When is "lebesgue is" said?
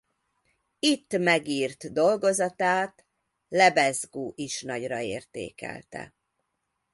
3.49-4.61